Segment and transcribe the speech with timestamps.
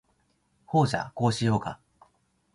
[0.65, 1.79] ほーじゃ、こうしようか？